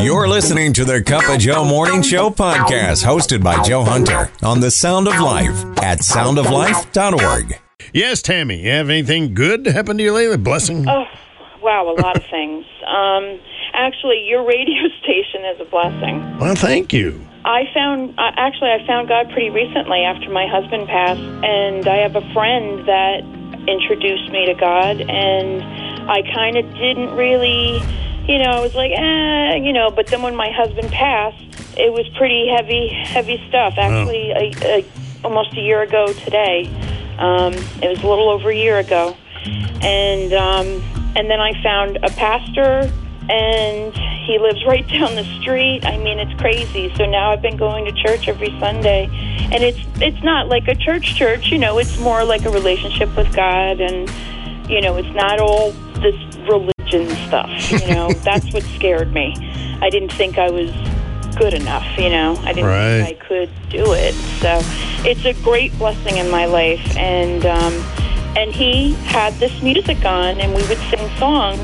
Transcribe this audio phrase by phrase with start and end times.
[0.00, 4.60] You're listening to the Cup of Joe Morning Show podcast, hosted by Joe Hunter on
[4.60, 7.58] the Sound of Life at soundoflife.org.
[7.92, 10.36] Yes, Tammy, you have anything good happen to you lately?
[10.36, 10.88] Blessing?
[10.88, 11.04] Oh,
[11.62, 12.64] wow, a lot of things.
[12.86, 13.38] Um,
[13.72, 16.38] actually, your radio station is a blessing.
[16.38, 17.20] Well, thank you.
[17.44, 21.96] I found, uh, actually, I found God pretty recently after my husband passed, and I
[21.98, 23.20] have a friend that
[23.68, 25.62] introduced me to God, and
[26.10, 27.80] I kind of didn't really,
[28.26, 31.42] you know, I was like, eh, you know, but then when my husband passed,
[31.76, 33.74] it was pretty heavy, heavy stuff.
[33.76, 34.84] Actually, a, a,
[35.24, 36.66] almost a year ago today.
[37.18, 37.52] Um,
[37.82, 39.16] it was a little over a year ago,
[39.82, 40.66] and um,
[41.16, 42.90] and then I found a pastor,
[43.28, 43.94] and
[44.26, 45.84] he lives right down the street.
[45.84, 46.92] I mean, it's crazy.
[46.96, 49.08] So now I've been going to church every Sunday,
[49.52, 51.52] and it's it's not like a church church.
[51.52, 54.10] You know, it's more like a relationship with God, and
[54.68, 56.16] you know, it's not all this
[56.48, 56.73] religion
[57.26, 57.50] stuff.
[57.70, 59.34] You know, that's what scared me.
[59.82, 60.70] I didn't think I was
[61.36, 61.86] good enough.
[61.98, 63.02] You know, I didn't Right.
[63.04, 64.14] think I could do it.
[64.40, 64.60] So
[65.08, 67.72] it's a great blessing in my life, and um,
[68.36, 71.60] and he had this music on, and we would sing songs,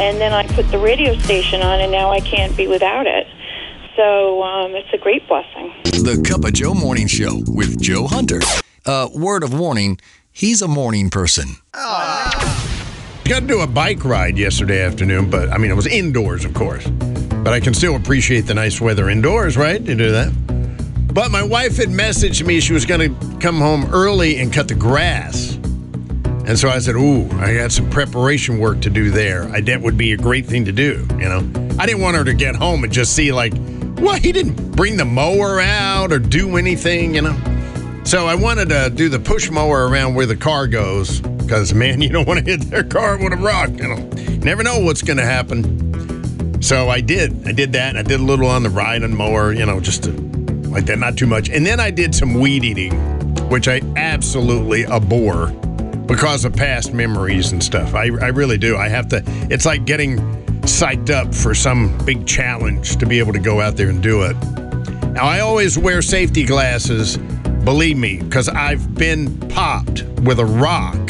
[0.00, 3.26] and then I put the radio station on, and now I can't be without it.
[3.96, 5.72] So um, it's a great blessing.
[5.84, 8.40] The Cup of Joe Morning Show with Joe Hunter.
[8.86, 9.98] Uh, word of warning,
[10.30, 11.56] he's a morning person.
[13.28, 16.54] Got to do a bike ride yesterday afternoon, but I mean, it was indoors, of
[16.54, 16.86] course.
[16.86, 19.84] But I can still appreciate the nice weather indoors, right?
[19.84, 20.32] To do that.
[21.12, 24.68] But my wife had messaged me she was going to come home early and cut
[24.68, 25.56] the grass.
[26.46, 29.44] And so I said, Ooh, I got some preparation work to do there.
[29.50, 31.40] I that would be a great thing to do, you know.
[31.78, 33.52] I didn't want her to get home and just see like,
[33.98, 37.36] well, he didn't bring the mower out or do anything, you know.
[38.04, 42.00] So I wanted to do the push mower around where the car goes because, man,
[42.02, 43.70] you don't want to hit their car with a rock.
[43.70, 43.96] You know,
[44.42, 46.62] never know what's going to happen.
[46.62, 47.46] So I did.
[47.46, 47.96] I did that.
[47.96, 50.10] I did a little on the ride and mower, you know, just to,
[50.68, 51.48] like that, not too much.
[51.48, 52.92] And then I did some weed eating,
[53.48, 55.48] which I absolutely abhor
[56.06, 57.94] because of past memories and stuff.
[57.94, 58.76] I, I really do.
[58.76, 60.18] I have to, it's like getting
[60.62, 64.22] psyched up for some big challenge to be able to go out there and do
[64.22, 64.34] it.
[65.12, 67.16] Now, I always wear safety glasses,
[67.64, 71.07] believe me, because I've been popped with a rock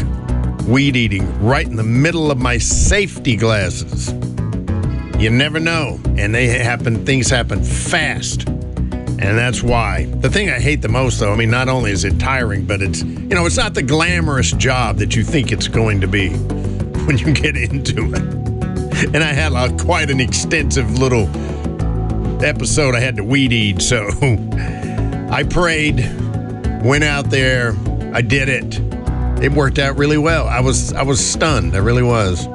[0.69, 4.13] weed eating right in the middle of my safety glasses.
[5.19, 5.99] You never know.
[6.19, 8.47] And they happen, things happen fast.
[8.47, 10.05] And that's why.
[10.05, 12.83] The thing I hate the most, though, I mean, not only is it tiring, but
[12.83, 16.29] it's, you know, it's not the glamorous job that you think it's going to be
[17.07, 18.23] when you get into it.
[19.15, 21.29] And I had a, quite an extensive little
[22.45, 23.81] episode I had to weed eat.
[23.81, 24.07] So
[25.31, 25.97] I prayed,
[26.85, 27.75] went out there,
[28.13, 28.88] I did it.
[29.43, 30.49] It worked out really well.
[30.49, 31.75] I was I was stunned.
[31.75, 32.47] I really was.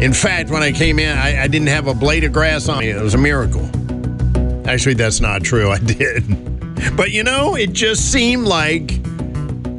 [0.00, 2.80] In fact, when I came in, I, I didn't have a blade of grass on
[2.80, 2.88] me.
[2.88, 3.68] It was a miracle.
[4.66, 5.70] Actually, that's not true.
[5.72, 6.24] I did.
[6.96, 9.02] But you know, it just seemed like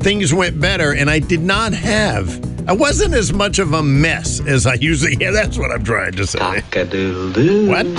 [0.01, 2.50] things went better, and I did not have.
[2.67, 5.17] I wasn't as much of a mess as I usually.
[5.19, 6.39] Yeah, that's what I'm trying to say.
[6.39, 7.85] What?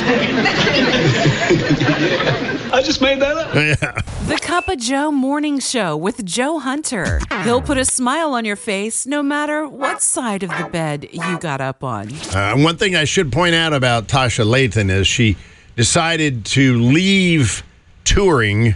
[2.73, 3.55] I just made that up.
[3.55, 4.01] Yeah.
[4.29, 7.21] The Cup of Joe Morning Show with Joe Hunter.
[7.43, 11.39] He'll put a smile on your face no matter what side of the bed you
[11.39, 12.13] got up on.
[12.35, 15.37] Uh, one thing I should point out about Tasha Layton is she
[15.77, 17.63] decided to leave
[18.05, 18.75] touring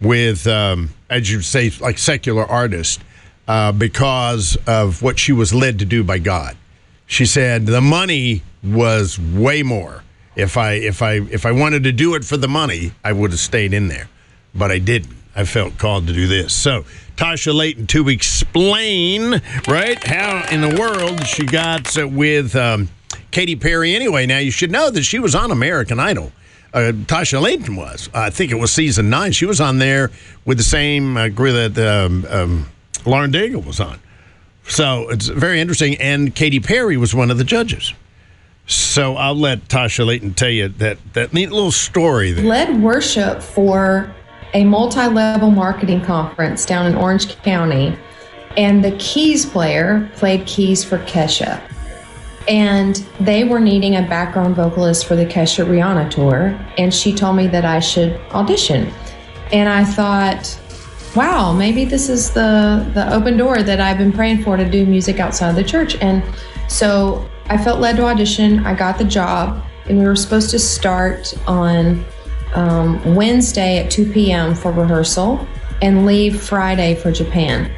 [0.00, 2.98] with, um, as you say, like secular artists
[3.48, 6.56] uh, because of what she was led to do by God.
[7.06, 10.02] She said the money was way more.
[10.34, 13.30] If I if I if I wanted to do it for the money, I would
[13.30, 14.08] have stayed in there,
[14.54, 15.16] but I didn't.
[15.34, 16.52] I felt called to do this.
[16.52, 16.84] So
[17.16, 22.88] Tasha Layton to explain right how in the world she got with um,
[23.30, 23.94] Katy Perry.
[23.94, 26.32] Anyway, now you should know that she was on American Idol.
[26.74, 28.10] Uh, Tasha Layton was.
[28.12, 29.32] I think it was season nine.
[29.32, 30.10] She was on there
[30.44, 32.66] with the same uh, group that um, um,
[33.06, 34.00] Lauren Daigle was on.
[34.68, 35.96] So it's very interesting.
[35.96, 37.94] And Katy Perry was one of the judges.
[38.66, 42.44] So I'll let Tasha Layton tell you that, that neat little story there.
[42.44, 44.12] led worship for
[44.54, 47.96] a multi-level marketing conference down in Orange County,
[48.56, 51.60] and the keys player played keys for Kesha.
[52.48, 57.36] And they were needing a background vocalist for the Kesha Rihanna tour, and she told
[57.36, 58.92] me that I should audition.
[59.52, 60.58] And I thought,
[61.16, 64.84] wow, maybe this is the the open door that I've been praying for to do
[64.86, 65.96] music outside of the church.
[66.00, 66.22] And
[66.68, 68.64] so I felt led to audition.
[68.66, 72.04] I got the job, and we were supposed to start on
[72.54, 74.54] um, Wednesday at 2 p.m.
[74.54, 75.46] for rehearsal
[75.82, 77.70] and leave Friday for Japan.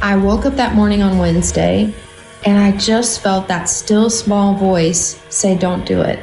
[0.00, 1.92] I woke up that morning on Wednesday
[2.46, 6.20] and I just felt that still small voice say, Don't do it.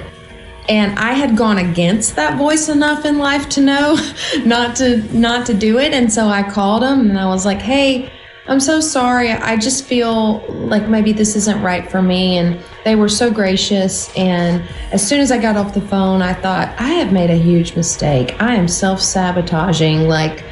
[0.68, 3.98] And I had gone against that voice enough in life to know
[4.46, 5.94] not to not to do it.
[5.94, 8.12] And so I called him and I was like, "Hey,
[8.48, 9.32] I'm so sorry.
[9.32, 14.16] I just feel like maybe this isn't right for me." And they were so gracious.
[14.16, 17.38] And as soon as I got off the phone, I thought, "I have made a
[17.38, 18.36] huge mistake.
[18.40, 20.08] I am self-sabotaging.
[20.08, 20.44] Like,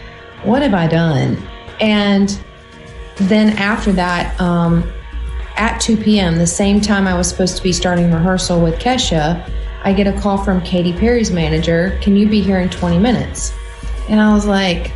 [0.44, 1.42] what have I done?"
[1.80, 2.40] And
[3.16, 4.92] then after that, um,
[5.56, 9.48] at 2 p.m., the same time I was supposed to be starting rehearsal with Kesha,
[9.84, 11.98] I get a call from Katy Perry's manager.
[12.02, 13.54] Can you be here in 20 minutes?
[14.10, 14.92] And I was like,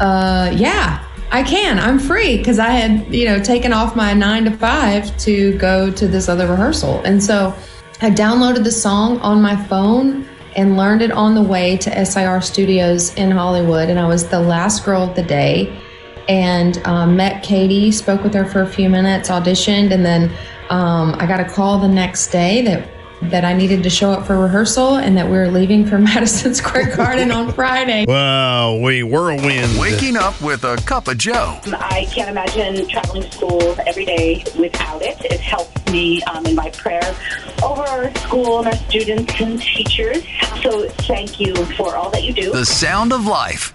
[0.00, 1.78] uh, yeah, I can.
[1.78, 5.90] I'm free because I had, you know, taken off my nine to five to go
[5.90, 7.00] to this other rehearsal.
[7.04, 7.54] And so
[8.00, 10.26] I downloaded the song on my phone
[10.56, 13.90] and learned it on the way to SIR Studios in Hollywood.
[13.90, 15.80] And I was the last girl of the day
[16.28, 20.30] and um, met Katy, spoke with her for a few minutes, auditioned, and then
[20.68, 24.26] um, I got a call the next day that that I needed to show up
[24.26, 28.04] for rehearsal and that we were leaving for Madison Square Garden on Friday.
[28.06, 29.78] Wow, we whirlwind.
[29.78, 31.58] Waking up with a cup of Joe.
[31.66, 35.24] I can't imagine traveling to school every day without it.
[35.24, 37.14] It helps me um, in my prayer
[37.62, 40.24] over our school and our students and teachers.
[40.62, 42.52] So thank you for all that you do.
[42.52, 43.74] The sound of life.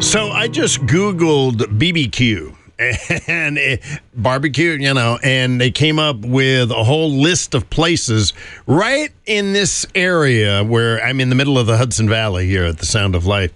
[0.00, 3.76] So I just Googled BBQ and uh,
[4.14, 8.32] barbecue, you know, and they came up with a whole list of places
[8.66, 12.78] right in this area where I'm in the middle of the Hudson Valley here at
[12.78, 13.52] the Sound of Life.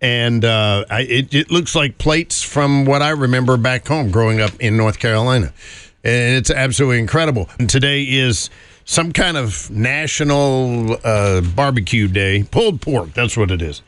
[0.00, 4.40] And uh, I, it, it looks like plates from what I remember back home growing
[4.40, 5.52] up in North Carolina.
[6.04, 7.48] And it's absolutely incredible.
[7.58, 8.50] And today is
[8.84, 13.82] some kind of national uh, barbecue day, pulled pork, that's what it is.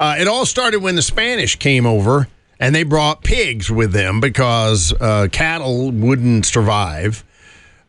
[0.00, 2.28] Uh, it all started when the Spanish came over
[2.62, 7.24] and they brought pigs with them because uh, cattle wouldn't survive.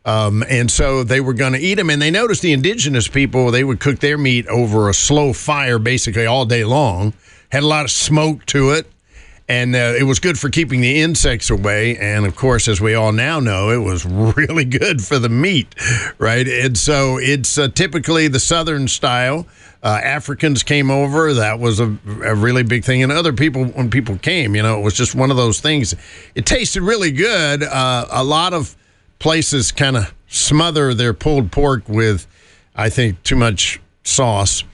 [0.04, 1.90] Um, and so they were going to eat them.
[1.90, 5.78] And they noticed the indigenous people, they would cook their meat over a slow fire
[5.78, 7.14] basically all day long,
[7.52, 8.90] had a lot of smoke to it.
[9.48, 11.96] And uh, it was good for keeping the insects away.
[11.96, 15.72] And of course, as we all now know, it was really good for the meat,
[16.18, 16.48] right?
[16.48, 19.46] And so it's uh, typically the Southern style.
[19.84, 21.34] Uh, Africans came over.
[21.34, 21.84] That was a,
[22.24, 23.02] a, really big thing.
[23.02, 25.94] And other people, when people came, you know, it was just one of those things.
[26.34, 27.62] It tasted really good.
[27.62, 28.74] Uh, a lot of
[29.18, 32.26] places kind of smother their pulled pork with,
[32.74, 34.64] I think, too much sauce.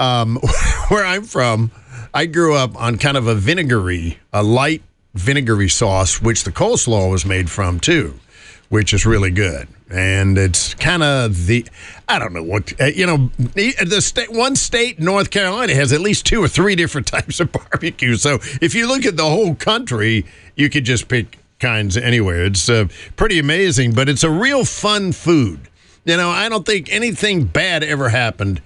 [0.00, 0.36] Um,
[0.88, 1.70] where I'm from,
[2.12, 4.82] I grew up on kind of a vinegary, a light
[5.14, 8.18] vinegary sauce, which the coleslaw was made from too,
[8.68, 11.66] which is really good and it's kind of the
[12.08, 16.00] I don't know what uh, you know the state one state North Carolina has at
[16.00, 18.16] least two or three different types of barbecue.
[18.16, 22.44] So if you look at the whole country, you could just pick kinds anywhere.
[22.44, 25.68] It's uh, pretty amazing, but it's a real fun food.
[26.04, 28.60] You know, I don't think anything bad ever happened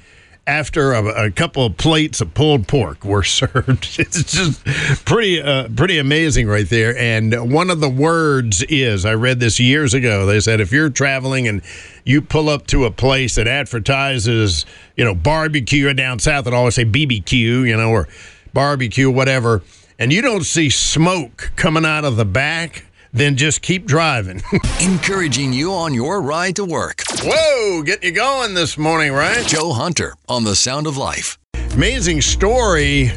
[0.50, 3.98] after a, a, couple of plates of pulled pork were served.
[3.98, 4.64] It's just
[5.04, 6.96] pretty uh, pretty amazing right there.
[6.98, 10.26] And one of the words is I read this years ago.
[10.26, 11.62] They said if you're traveling and
[12.04, 14.66] you pull up to a place that advertises,
[14.96, 18.08] you know, barbecue down south, it always say BBQ, you know, or
[18.52, 19.62] barbecue, whatever,
[20.00, 24.42] and you don't see smoke coming out of the back then just keep driving.
[24.80, 27.02] Encouraging you on your ride to work.
[27.22, 29.46] Whoa, get you going this morning, right?
[29.46, 31.38] Joe Hunter on The Sound of Life.
[31.74, 33.10] Amazing story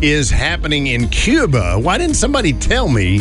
[0.00, 1.78] is happening in Cuba.
[1.78, 3.18] Why didn't somebody tell me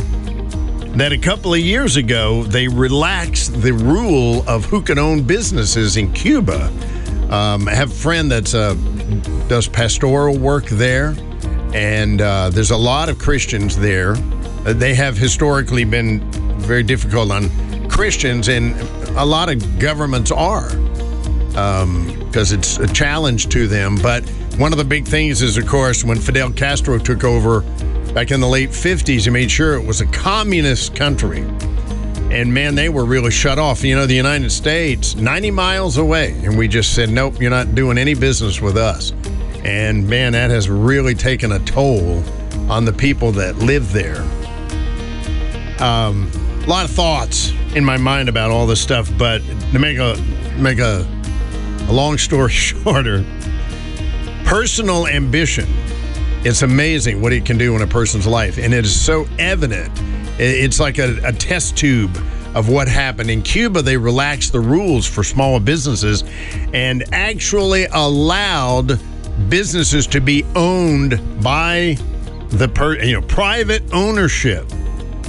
[0.96, 5.98] that a couple of years ago they relaxed the rule of who can own businesses
[5.98, 6.68] in Cuba?
[7.30, 8.74] Um, I have a friend that uh,
[9.48, 11.16] does pastoral work there,
[11.74, 14.16] and uh, there's a lot of Christians there
[14.64, 16.20] they have historically been
[16.62, 17.50] very difficult on
[17.90, 18.80] Christians, and
[19.18, 20.70] a lot of governments are
[21.50, 23.98] because um, it's a challenge to them.
[24.02, 24.24] But
[24.58, 27.62] one of the big things is, of course, when Fidel Castro took over
[28.14, 31.42] back in the late 50s, he made sure it was a communist country.
[32.32, 33.84] And man, they were really shut off.
[33.84, 36.40] You know, the United States, 90 miles away.
[36.44, 39.12] And we just said, nope, you're not doing any business with us.
[39.66, 42.24] And man, that has really taken a toll
[42.70, 44.24] on the people that live there.
[45.82, 46.30] Um,
[46.64, 50.16] a lot of thoughts in my mind about all this stuff, but to make a
[50.58, 51.08] make a,
[51.88, 53.26] a long story shorter,
[54.46, 55.66] personal ambition.
[56.44, 59.92] It's amazing what it can do in a person's life, and it is so evident.
[60.40, 62.16] It's like a, a test tube
[62.56, 63.82] of what happened in Cuba.
[63.82, 66.24] They relaxed the rules for small businesses
[66.74, 69.00] and actually allowed
[69.50, 71.98] businesses to be owned by
[72.50, 74.66] the per, you know private ownership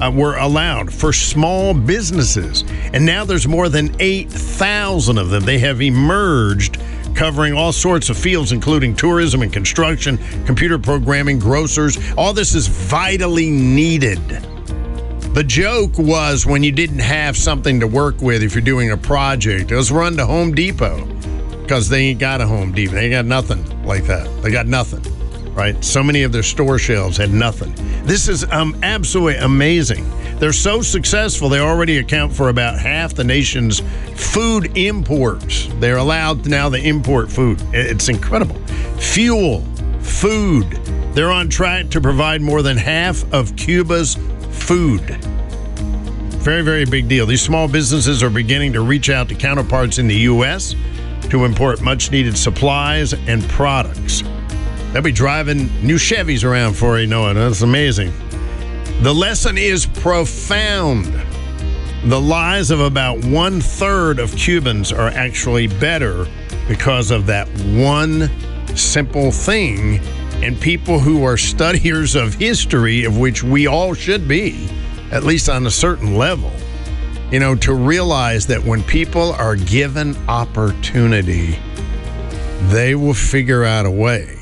[0.01, 2.65] uh, were allowed for small businesses.
[2.93, 5.45] And now there's more than 8,000 of them.
[5.45, 6.81] They have emerged
[7.15, 11.99] covering all sorts of fields, including tourism and construction, computer programming, grocers.
[12.17, 14.21] All this is vitally needed.
[15.35, 18.97] The joke was when you didn't have something to work with if you're doing a
[18.97, 21.07] project, let's run to Home Depot
[21.63, 22.93] because they ain't got a Home Depot.
[22.93, 24.29] They ain't got nothing like that.
[24.43, 25.03] They got nothing,
[25.54, 25.82] right?
[25.85, 27.75] So many of their store shelves had nothing.
[28.04, 30.09] This is um, absolutely amazing.
[30.38, 33.80] They're so successful, they already account for about half the nation's
[34.16, 35.68] food imports.
[35.75, 37.62] They're allowed now to import food.
[37.73, 38.56] It's incredible.
[38.99, 39.61] Fuel,
[40.00, 40.71] food.
[41.14, 44.16] They're on track to provide more than half of Cuba's
[44.50, 45.02] food.
[46.42, 47.25] Very, very big deal.
[47.25, 50.75] These small businesses are beginning to reach out to counterparts in the U.S.
[51.28, 54.25] to import much needed supplies and products.
[54.93, 57.35] They'll be driving new Chevys around for you know it.
[57.35, 58.13] That's amazing.
[59.01, 61.07] The lesson is profound.
[62.05, 66.27] The lives of about one third of Cubans are actually better
[66.69, 68.31] because of that one
[68.77, 69.99] simple thing.
[70.43, 74.69] And people who are studiers of history, of which we all should be,
[75.11, 76.53] at least on a certain level,
[77.31, 81.59] you know, to realize that when people are given opportunity,
[82.69, 84.42] they will figure out a way.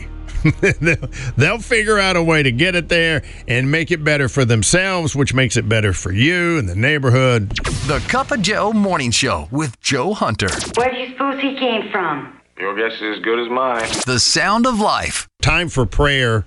[1.36, 5.14] They'll figure out a way to get it there and make it better for themselves,
[5.14, 7.50] which makes it better for you and the neighborhood.
[7.86, 10.48] The Cup of Joe Morning Show with Joe Hunter.
[10.76, 12.40] Where do you suppose he came from?
[12.58, 13.88] Your guess is as good as mine.
[14.06, 15.28] The sound of life.
[15.40, 16.44] Time for prayer.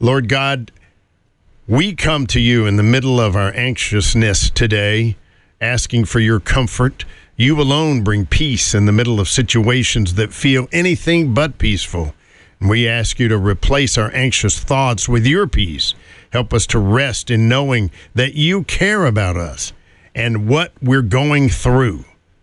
[0.00, 0.72] Lord God,
[1.68, 5.16] we come to you in the middle of our anxiousness today,
[5.60, 7.04] asking for your comfort.
[7.36, 12.14] You alone bring peace in the middle of situations that feel anything but peaceful.
[12.68, 15.94] We ask you to replace our anxious thoughts with your peace.
[16.32, 19.72] Help us to rest in knowing that you care about us
[20.14, 22.04] and what we're going through.